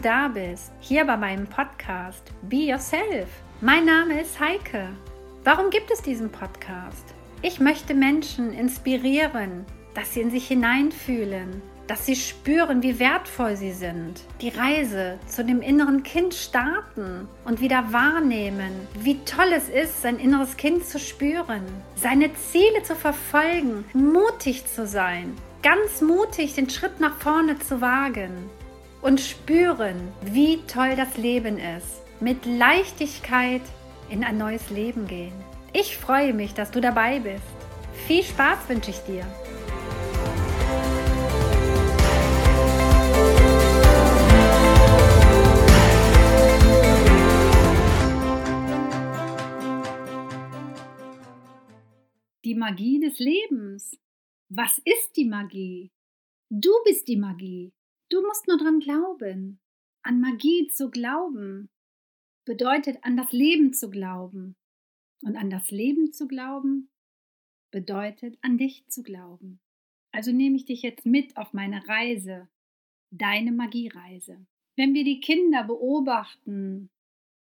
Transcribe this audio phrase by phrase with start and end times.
[0.00, 3.28] da bist, hier bei meinem Podcast Be Yourself.
[3.60, 4.88] Mein Name ist Heike.
[5.44, 7.14] Warum gibt es diesen Podcast?
[7.42, 13.72] Ich möchte Menschen inspirieren, dass sie in sich hineinfühlen, dass sie spüren, wie wertvoll sie
[13.72, 20.00] sind, die Reise zu dem inneren Kind starten und wieder wahrnehmen, wie toll es ist,
[20.00, 21.62] sein inneres Kind zu spüren,
[21.96, 28.48] seine Ziele zu verfolgen, mutig zu sein, ganz mutig den Schritt nach vorne zu wagen
[29.02, 33.62] und spüren, wie toll das Leben ist, mit Leichtigkeit
[34.10, 35.32] in ein neues Leben gehen.
[35.72, 37.44] Ich freue mich, dass du dabei bist.
[38.06, 39.24] Viel Spaß wünsche ich dir.
[52.44, 53.96] Die Magie des Lebens.
[54.48, 55.92] Was ist die Magie?
[56.48, 57.72] Du bist die Magie.
[58.10, 59.60] Du musst nur dran glauben.
[60.02, 61.70] An Magie zu glauben
[62.44, 64.56] bedeutet an das Leben zu glauben.
[65.22, 66.90] Und an das Leben zu glauben
[67.70, 69.60] bedeutet an dich zu glauben.
[70.12, 72.48] Also nehme ich dich jetzt mit auf meine Reise,
[73.10, 74.44] deine Magiereise.
[74.76, 76.90] Wenn wir die Kinder beobachten,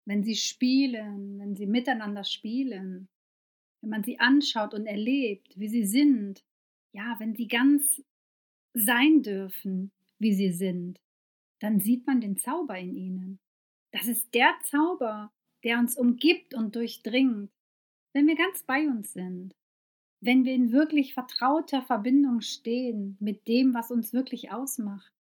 [0.06, 3.08] wenn sie spielen, wenn sie miteinander spielen,
[3.82, 6.44] wenn man sie anschaut und erlebt, wie sie sind,
[6.92, 8.02] ja, wenn sie ganz
[8.74, 11.00] sein dürfen, wie sie sind,
[11.59, 13.39] dann sieht man den Zauber in ihnen.
[13.92, 15.31] Das ist der Zauber,
[15.64, 17.52] der uns umgibt und durchdringt,
[18.14, 19.56] wenn wir ganz bei uns sind,
[20.22, 25.13] wenn wir in wirklich vertrauter Verbindung stehen mit dem, was uns wirklich ausmacht,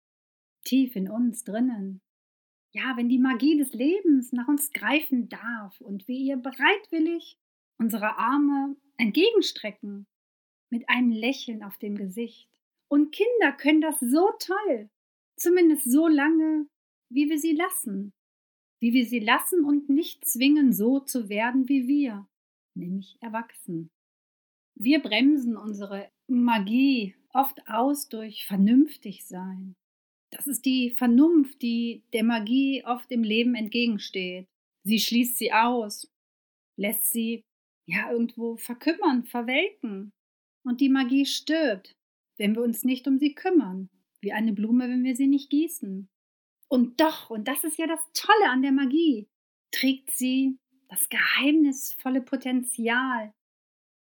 [0.64, 2.00] tief in uns drinnen.
[2.74, 7.38] Ja, wenn die Magie des Lebens nach uns greifen darf und wir ihr bereitwillig
[7.78, 10.06] unsere Arme entgegenstrecken
[10.70, 12.50] mit einem Lächeln auf dem Gesicht.
[12.90, 14.88] Und Kinder können das so toll,
[15.36, 16.66] zumindest so lange,
[17.10, 18.12] wie wir sie lassen,
[18.80, 22.26] wie wir sie lassen und nicht zwingen, so zu werden wie wir,
[22.74, 23.90] nämlich erwachsen.
[24.74, 29.74] Wir bremsen unsere Magie oft aus durch vernünftig sein.
[30.30, 34.46] Das ist die Vernunft, die der Magie oft im Leben entgegensteht.
[34.84, 36.10] Sie schließt sie aus,
[36.76, 37.42] lässt sie
[37.86, 40.12] ja irgendwo verkümmern, verwelken.
[40.64, 41.96] Und die Magie stirbt,
[42.38, 43.90] wenn wir uns nicht um sie kümmern,
[44.20, 46.08] wie eine Blume, wenn wir sie nicht gießen.
[46.68, 49.28] Und doch, und das ist ja das Tolle an der Magie,
[49.70, 53.34] trägt sie das geheimnisvolle Potenzial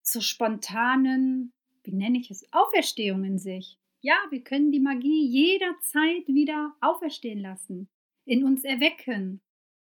[0.02, 1.52] zur spontanen,
[1.84, 3.78] wie nenne ich es, Auferstehung in sich.
[4.00, 7.88] Ja, wir können die Magie jederzeit wieder auferstehen lassen,
[8.24, 9.40] in uns erwecken,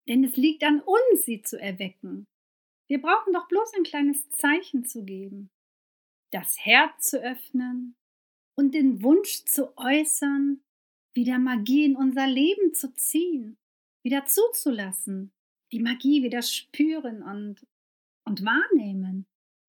[0.08, 2.26] denn es liegt an uns, sie zu erwecken.
[2.88, 5.50] Wir brauchen doch bloß ein kleines Zeichen zu geben,
[6.32, 7.96] das Herz zu öffnen
[8.56, 10.62] und den Wunsch zu äußern,
[11.14, 13.58] wieder Magie in unser Leben zu ziehen,
[14.04, 15.32] wieder zuzulassen,
[15.72, 17.66] die Magie wieder spüren und,
[18.26, 19.26] und wahrnehmen.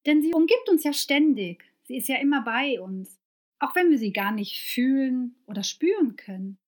[0.07, 3.19] Denn sie umgibt uns ja ständig, sie ist ja immer bei uns,
[3.59, 6.59] auch wenn wir sie gar nicht fühlen oder spüren können,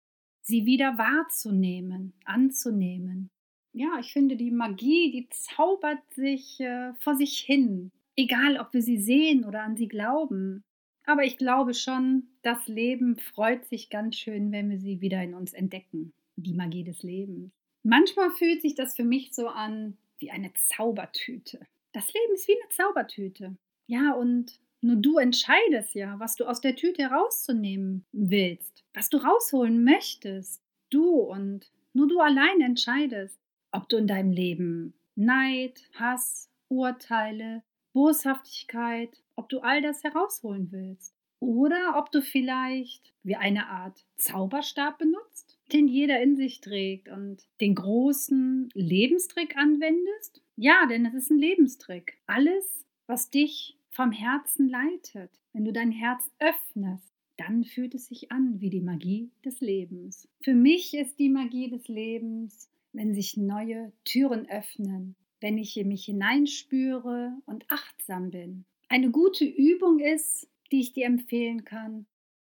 [0.43, 3.31] sie wieder wahrzunehmen, anzunehmen
[3.78, 7.93] ja, ich finde, die Magie, die zaubert sich äh, vor sich hin.
[8.17, 10.65] Egal, ob wir sie sehen oder an sie glauben.
[11.09, 15.33] Aber ich glaube schon, das Leben freut sich ganz schön, wenn wir sie wieder in
[15.33, 16.13] uns entdecken.
[16.37, 17.51] Die Magie des Lebens.
[17.83, 21.61] Manchmal fühlt sich das für mich so an wie eine Zaubertüte.
[21.93, 23.57] Das Leben ist wie eine Zaubertüte.
[23.87, 29.17] Ja, und nur du entscheidest ja, was du aus der Tüte herauszunehmen willst, was du
[29.17, 30.61] rausholen möchtest.
[30.91, 33.41] Du und nur du allein entscheidest
[33.73, 37.63] ob du in deinem Leben Neid, Hass, Urteile,
[37.93, 41.15] Boshaftigkeit, ob du all das herausholen willst.
[41.41, 47.47] Oder ob du vielleicht wie eine Art Zauberstab benutzt, den jeder in sich trägt und
[47.61, 50.43] den großen Lebenstrick anwendest.
[50.57, 52.19] Ja, denn es ist ein Lebenstrick.
[52.27, 58.33] Alles, was dich vom Herzen leitet, wenn du dein Herz öffnest, dann fühlt es sich
[58.33, 60.29] an wie die Magie des Lebens.
[60.43, 65.89] Für mich ist die Magie des Lebens wenn sich neue Türen öffnen, wenn ich in
[65.89, 68.65] mich hineinspüre und achtsam bin.
[68.91, 72.07] Eine gute Übung ist, die ich dir empfehlen kann,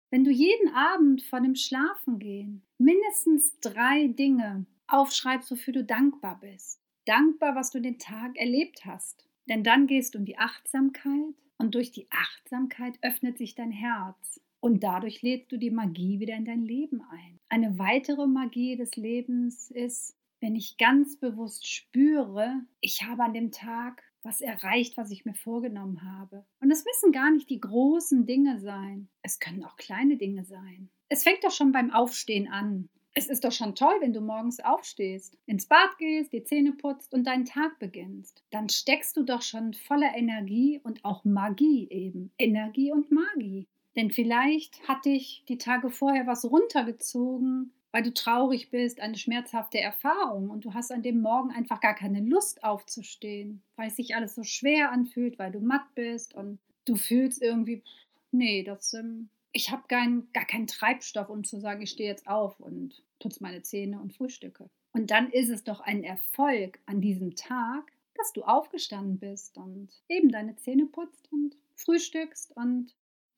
[0.10, 6.82] wenn du jeden Abend vor dem Schlafengehen mindestens drei Dinge aufschreibst, wofür du dankbar bist.
[7.06, 9.26] Dankbar, was du den Tag erlebt hast.
[9.50, 14.40] Denn dann gehst du in die Achtsamkeit und durch die Achtsamkeit öffnet sich dein Herz.
[14.62, 17.40] Und dadurch lädst du die Magie wieder in dein Leben ein.
[17.50, 23.52] Eine weitere Magie des Lebens ist, wenn ich ganz bewusst spüre, ich habe an dem
[23.52, 26.46] Tag was erreicht, was ich mir vorgenommen habe.
[26.62, 29.10] Und es müssen gar nicht die großen Dinge sein.
[29.22, 30.90] Es können auch kleine Dinge sein.
[31.08, 32.90] Es fängt doch schon beim Aufstehen an.
[33.16, 37.14] Es ist doch schon toll, wenn du morgens aufstehst, ins Bad gehst, die Zähne putzt
[37.14, 38.44] und deinen Tag beginnst.
[38.52, 42.32] Dann steckst du doch schon voller Energie und auch Magie eben.
[42.38, 43.68] Energie und Magie.
[43.96, 49.80] Denn vielleicht hat dich die Tage vorher was runtergezogen, weil du traurig bist, eine schmerzhafte
[49.80, 54.36] Erfahrung und du hast an dem Morgen einfach gar keine Lust aufzustehen, weil sich alles
[54.36, 57.84] so schwer anfühlt, weil du matt bist und du fühlst irgendwie,
[58.32, 62.28] nee, das, ähm, ich habe kein, gar keinen Treibstoff, um zu sagen, ich stehe jetzt
[62.28, 64.70] auf und putze meine Zähne und frühstücke.
[64.92, 69.90] Und dann ist es doch ein Erfolg an diesem Tag, dass du aufgestanden bist und
[70.08, 72.94] eben deine Zähne putzt und frühstückst und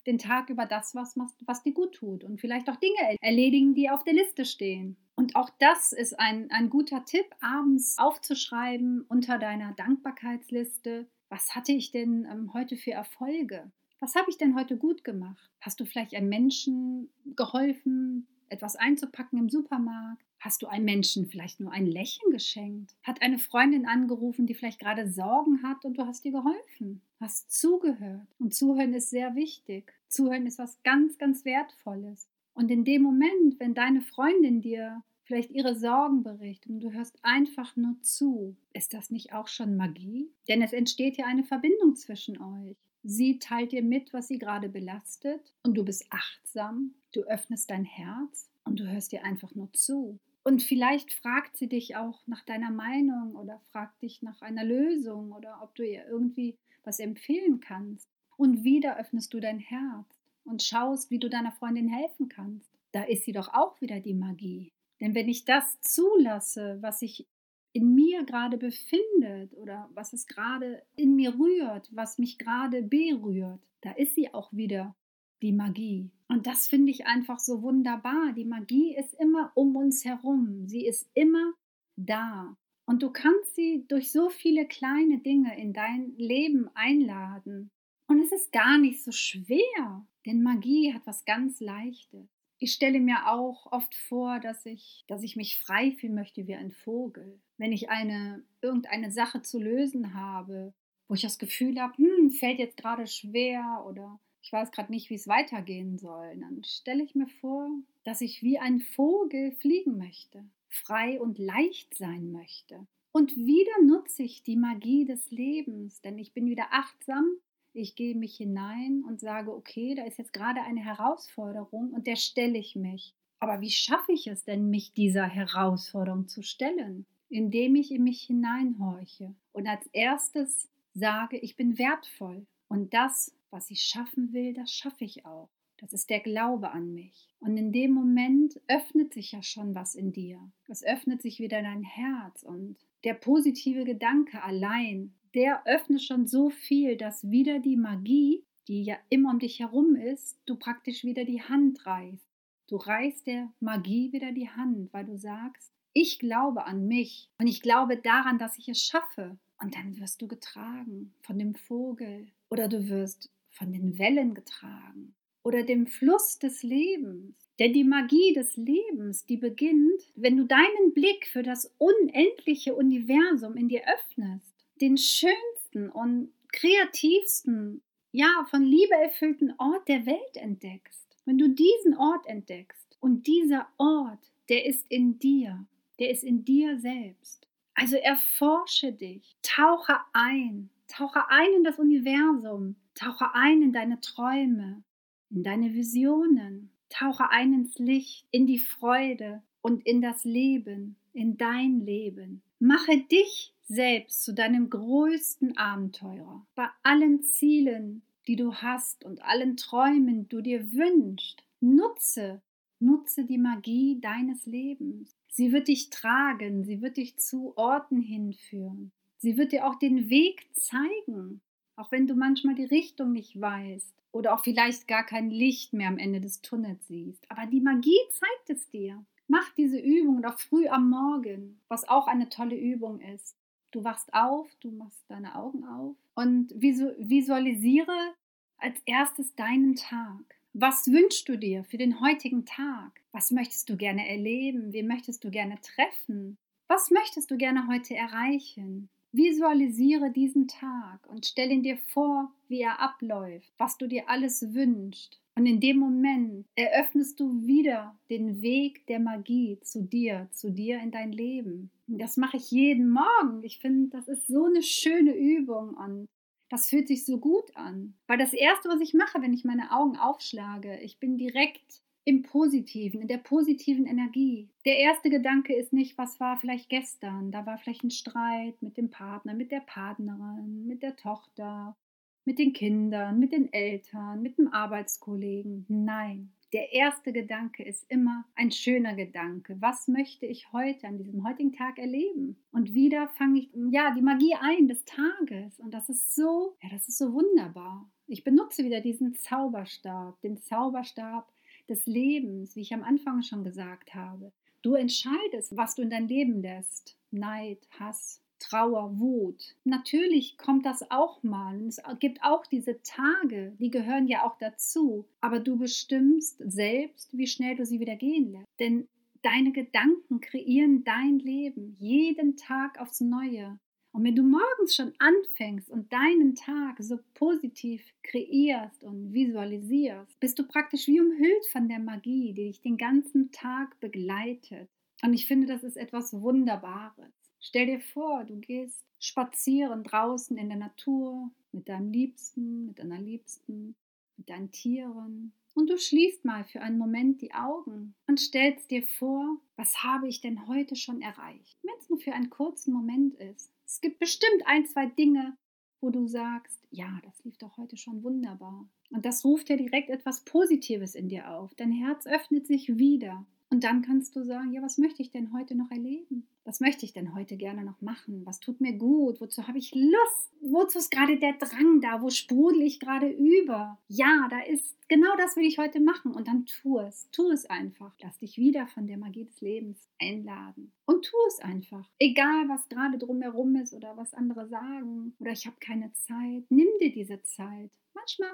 [0.08, 1.16] den Tag über das, was,
[1.46, 4.98] was dir gut tut und vielleicht auch Dinge erledigen, die auf der Liste stehen.
[5.16, 11.08] Und auch das ist ein, ein guter Tipp, abends aufzuschreiben unter deiner Dankbarkeitsliste.
[11.30, 13.72] Was hatte ich denn ähm, heute für Erfolge?
[14.00, 15.52] Was habe ich denn heute gut gemacht?
[15.60, 20.24] Hast du vielleicht einem Menschen geholfen, etwas einzupacken im Supermarkt?
[20.40, 22.96] Hast du einem Menschen vielleicht nur ein Lächeln geschenkt?
[23.04, 27.02] Hat eine Freundin angerufen, die vielleicht gerade Sorgen hat und du hast ihr geholfen?
[27.20, 28.28] Hast zugehört.
[28.40, 29.94] Und zuhören ist sehr wichtig.
[30.08, 32.28] Zuhören ist was ganz, ganz Wertvolles.
[32.54, 37.18] Und in dem Moment, wenn deine Freundin dir vielleicht ihre Sorgen berichtet und du hörst
[37.24, 40.30] einfach nur zu, ist das nicht auch schon Magie?
[40.48, 42.76] Denn es entsteht ja eine Verbindung zwischen euch.
[43.04, 47.84] Sie teilt dir mit, was sie gerade belastet und du bist achtsam, du öffnest dein
[47.84, 50.20] Herz und du hörst dir einfach nur zu.
[50.44, 55.32] Und vielleicht fragt sie dich auch nach deiner Meinung oder fragt dich nach einer Lösung
[55.32, 58.08] oder ob du ihr irgendwie was empfehlen kannst.
[58.38, 62.72] Und wieder öffnest du dein Herz und schaust, wie du deiner Freundin helfen kannst.
[62.92, 64.72] Da ist sie doch auch wieder die Magie.
[65.00, 67.28] Denn wenn ich das zulasse, was sich
[67.74, 73.62] in mir gerade befindet oder was es gerade in mir rührt, was mich gerade berührt,
[73.82, 74.96] da ist sie auch wieder
[75.42, 76.12] die Magie.
[76.28, 78.34] Und das finde ich einfach so wunderbar.
[78.34, 80.68] Die Magie ist immer um uns herum.
[80.68, 81.54] Sie ist immer
[81.96, 82.56] da.
[82.86, 87.72] Und du kannst sie durch so viele kleine Dinge in dein Leben einladen.
[88.08, 92.28] Und es ist gar nicht so schwer, denn Magie hat was ganz Leichtes.
[92.60, 96.54] Ich stelle mir auch oft vor, dass ich, dass ich mich frei fühlen möchte wie
[96.54, 97.42] ein Vogel.
[97.62, 100.74] Wenn ich eine, irgendeine Sache zu lösen habe,
[101.08, 105.12] wo ich das Gefühl habe, hm, fällt jetzt gerade schwer oder ich weiß gerade nicht,
[105.12, 107.70] wie es weitergehen soll, dann stelle ich mir vor,
[108.04, 112.88] dass ich wie ein Vogel fliegen möchte, frei und leicht sein möchte.
[113.12, 117.28] Und wieder nutze ich die Magie des Lebens, denn ich bin wieder achtsam,
[117.74, 122.16] ich gehe mich hinein und sage, okay, da ist jetzt gerade eine Herausforderung und der
[122.16, 123.14] stelle ich mich.
[123.40, 127.06] Aber wie schaffe ich es denn, mich dieser Herausforderung zu stellen?
[127.32, 133.72] Indem ich in mich hineinhorche und als erstes sage, ich bin wertvoll und das, was
[133.72, 135.50] ich schaffen will, das schaffe ich auch.
[135.78, 137.34] Das ist der Glaube an mich.
[137.40, 140.52] Und in dem Moment öffnet sich ja schon was in dir.
[140.68, 142.76] Es öffnet sich wieder dein Herz und
[143.06, 148.98] der positive Gedanke allein, der öffnet schon so viel, dass wieder die Magie, die ja
[149.08, 152.28] immer um dich herum ist, du praktisch wieder die Hand reißt.
[152.68, 157.48] Du reißt der Magie wieder die Hand, weil du sagst, ich glaube an mich und
[157.48, 159.38] ich glaube daran, dass ich es schaffe.
[159.62, 165.14] Und dann wirst du getragen von dem Vogel oder du wirst von den Wellen getragen
[165.44, 167.36] oder dem Fluss des Lebens.
[167.60, 173.56] Denn die Magie des Lebens, die beginnt, wenn du deinen Blick für das unendliche Universum
[173.56, 181.18] in dir öffnest, den schönsten und kreativsten, ja, von Liebe erfüllten Ort der Welt entdeckst.
[181.26, 185.66] Wenn du diesen Ort entdeckst und dieser Ort, der ist in dir,
[186.02, 187.48] der ist in dir selbst.
[187.76, 194.84] Also erforsche dich, tauche ein, tauche ein in das Universum, tauche ein in deine Träume,
[195.30, 201.38] in deine Visionen, tauche ein ins Licht, in die Freude und in das Leben, in
[201.38, 202.42] dein Leben.
[202.58, 206.48] Mache dich selbst zu deinem größten Abenteurer.
[206.56, 212.42] Bei allen Zielen, die du hast und allen Träumen, du dir wünschst, nutze,
[212.80, 215.16] nutze die Magie deines Lebens.
[215.34, 218.92] Sie wird dich tragen, sie wird dich zu Orten hinführen.
[219.18, 221.42] Sie wird dir auch den Weg zeigen,
[221.78, 225.88] auch wenn du manchmal die Richtung nicht weißt oder auch vielleicht gar kein Licht mehr
[225.88, 227.24] am Ende des Tunnels siehst.
[227.30, 229.04] Aber die Magie zeigt es dir.
[229.28, 233.38] Mach diese Übung doch früh am Morgen, was auch eine tolle Übung ist.
[233.72, 238.14] Du wachst auf, du machst deine Augen auf und visualisiere
[238.58, 240.41] als erstes deinen Tag.
[240.54, 243.02] Was wünschst du dir für den heutigen Tag?
[243.14, 244.74] Was möchtest du gerne erleben?
[244.74, 246.38] Wen möchtest du gerne treffen?
[246.68, 248.90] Was möchtest du gerne heute erreichen?
[249.14, 254.54] Visualisiere diesen Tag und stell ihn dir vor, wie er abläuft, was du dir alles
[254.54, 255.22] wünschst.
[255.36, 260.82] Und in dem Moment eröffnest du wieder den Weg der Magie zu dir, zu dir
[260.82, 261.72] in dein Leben.
[261.88, 263.42] Das mache ich jeden Morgen.
[263.44, 266.10] Ich finde, das ist so eine schöne Übung und
[266.52, 267.96] das fühlt sich so gut an.
[268.08, 272.24] Weil das Erste, was ich mache, wenn ich meine Augen aufschlage, ich bin direkt im
[272.24, 274.50] Positiven, in der positiven Energie.
[274.66, 277.32] Der erste Gedanke ist nicht, was war vielleicht gestern.
[277.32, 281.78] Da war vielleicht ein Streit mit dem Partner, mit der Partnerin, mit der Tochter,
[282.26, 285.66] mit den Kindern, mit den Eltern, mit dem Arbeitskollegen.
[285.70, 289.56] Nein, der erste Gedanke ist immer ein schöner Gedanke.
[289.60, 292.38] Was möchte ich heute an diesem heutigen Tag erleben?
[292.52, 296.70] Und wieder fange ich ja die Magie ein des Tages und das ist so, ja,
[296.70, 297.90] das ist so wunderbar.
[298.08, 301.32] Ich benutze wieder diesen Zauberstab, den Zauberstab
[301.70, 304.34] des Lebens, wie ich am Anfang schon gesagt habe.
[304.62, 306.98] Du entscheidest, was du in dein Leben lässt.
[307.12, 309.56] Neid, Hass, Trauer, Wut.
[309.64, 311.62] Natürlich kommt das auch mal.
[311.68, 315.06] Es gibt auch diese Tage, die gehören ja auch dazu.
[315.22, 318.48] Aber du bestimmst selbst, wie schnell du sie wieder gehen lässt.
[318.60, 318.88] Denn
[319.22, 323.60] deine Gedanken kreieren dein Leben jeden Tag aufs Neue.
[323.94, 330.40] Und wenn du morgens schon anfängst und deinen Tag so positiv kreierst und visualisierst, bist
[330.40, 334.70] du praktisch wie umhüllt von der Magie, die dich den ganzen Tag begleitet.
[335.04, 337.21] Und ich finde, das ist etwas Wunderbares.
[337.42, 343.02] Stell dir vor, du gehst spazieren draußen in der Natur mit deinem Liebsten, mit deiner
[343.02, 343.76] Liebsten,
[344.16, 345.34] mit deinen Tieren.
[345.56, 350.08] Und du schließt mal für einen Moment die Augen und stellst dir vor, was habe
[350.08, 351.58] ich denn heute schon erreicht?
[351.64, 353.52] Wenn es nur für einen kurzen Moment ist.
[353.66, 355.36] Es gibt bestimmt ein, zwei Dinge,
[355.82, 358.70] wo du sagst, ja, das lief doch heute schon wunderbar.
[358.92, 361.56] Und das ruft ja direkt etwas Positives in dir auf.
[361.56, 363.26] Dein Herz öffnet sich wieder.
[363.52, 366.26] Und dann kannst du sagen, ja, was möchte ich denn heute noch erleben?
[366.46, 368.26] Was möchte ich denn heute gerne noch machen?
[368.26, 369.20] Was tut mir gut?
[369.20, 370.32] Wozu habe ich Lust?
[370.40, 372.02] Wozu ist gerade der Drang da?
[372.02, 373.78] Wo sprudel ich gerade über?
[373.90, 377.10] Ja, da ist genau das will ich heute machen und dann tu es.
[377.12, 377.94] Tu es einfach.
[378.02, 381.90] Lass dich wieder von der Magie des Lebens einladen und tu es einfach.
[382.00, 386.46] Egal, was gerade drumherum ist oder was andere sagen oder ich habe keine Zeit.
[386.50, 387.70] Nimm dir diese Zeit.
[387.94, 388.32] Manchmal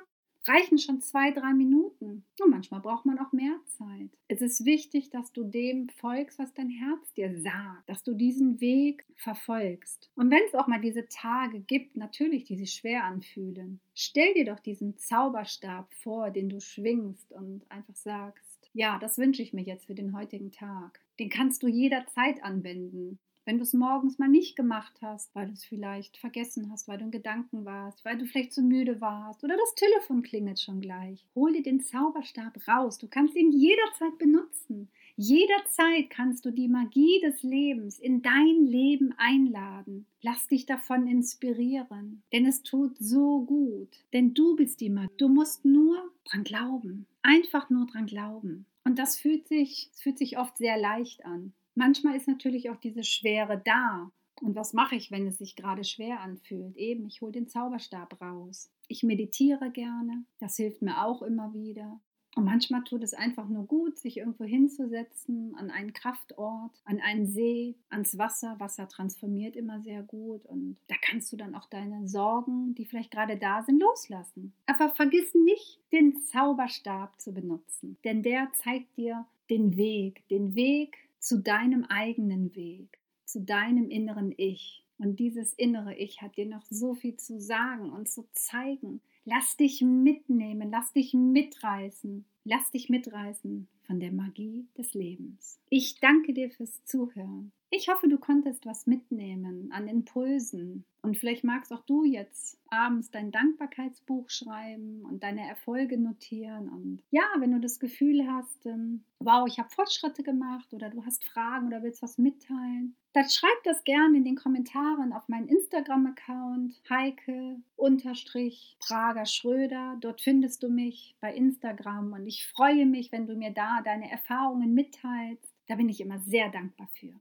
[0.48, 2.24] reichen schon zwei, drei Minuten.
[2.40, 4.10] Und manchmal braucht man auch mehr Zeit.
[4.28, 8.60] Es ist wichtig, dass du dem folgst, was dein Herz dir sagt, dass du diesen
[8.62, 10.10] Weg verfolgst.
[10.16, 14.46] Und wenn es auch mal diese Tage gibt, natürlich, die sich schwer anfühlen, stell dir
[14.46, 19.64] doch diesen Zauberstab vor, den du schwingst und einfach sagst, ja, das wünsche ich mir
[19.64, 21.00] jetzt für den heutigen Tag.
[21.20, 23.18] Den kannst du jederzeit anwenden.
[23.48, 26.98] Wenn du es morgens mal nicht gemacht hast, weil du es vielleicht vergessen hast, weil
[26.98, 30.82] du in Gedanken warst, weil du vielleicht zu müde warst oder das Telefon klingelt schon
[30.82, 32.98] gleich, hol dir den Zauberstab raus.
[32.98, 34.90] Du kannst ihn jederzeit benutzen.
[35.16, 40.08] Jederzeit kannst du die Magie des Lebens in dein Leben einladen.
[40.22, 44.04] Lass dich davon inspirieren, denn es tut so gut.
[44.12, 45.14] Denn du bist die Magie.
[45.20, 47.08] Du musst nur dran glauben.
[47.22, 48.66] Einfach nur dran glauben.
[48.84, 51.54] Und das fühlt sich, das fühlt sich oft sehr leicht an.
[51.78, 54.12] Manchmal ist natürlich auch diese Schwere da.
[54.42, 56.76] Und was mache ich, wenn es sich gerade schwer anfühlt?
[56.76, 58.72] Eben, ich hole den Zauberstab raus.
[58.88, 62.02] Ich meditiere gerne, das hilft mir auch immer wieder.
[62.36, 67.28] Und manchmal tut es einfach nur gut, sich irgendwo hinzusetzen, an einen Kraftort, an einen
[67.28, 68.60] See, ans Wasser.
[68.60, 73.12] Wasser transformiert immer sehr gut und da kannst du dann auch deine Sorgen, die vielleicht
[73.12, 74.54] gerade da sind, loslassen.
[74.66, 81.07] Aber vergiss nicht, den Zauberstab zu benutzen, denn der zeigt dir den Weg, den Weg
[81.20, 84.84] zu deinem eigenen Weg, zu deinem inneren Ich.
[84.98, 89.02] Und dieses innere Ich hat dir noch so viel zu sagen und zu zeigen.
[89.26, 95.60] Lass dich mitnehmen, lass dich mitreißen, lass dich mitreißen von der Magie des Lebens.
[95.70, 97.52] Ich danke dir fürs Zuhören.
[97.70, 100.86] Ich hoffe, du konntest was mitnehmen an Impulsen.
[101.02, 106.70] Und vielleicht magst auch du jetzt abends dein Dankbarkeitsbuch schreiben und deine Erfolge notieren.
[106.70, 111.06] Und ja, wenn du das Gefühl hast, ähm, wow, ich habe Fortschritte gemacht oder du
[111.06, 115.48] hast Fragen oder willst was mitteilen, dann schreib das gerne in den Kommentaren auf meinen
[115.48, 119.98] Instagram-Account Heike-Prager Schröder.
[120.02, 124.10] Dort findest du mich bei Instagram und ich freue mich, wenn du mir da deine
[124.12, 125.54] Erfahrungen mitteilst.
[125.68, 127.14] Da bin ich immer sehr dankbar für.